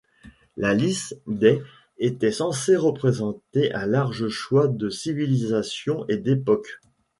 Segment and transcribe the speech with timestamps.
[0.57, 1.61] La liste des
[1.99, 6.79] était censée représenter un large choix de civilisations et d'époques.